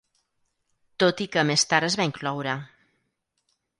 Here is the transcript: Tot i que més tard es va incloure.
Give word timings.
Tot 1.03 1.21
i 1.25 1.27
que 1.35 1.43
més 1.49 1.65
tard 1.73 1.89
es 1.91 1.99
va 2.01 2.07
incloure. 2.11 2.57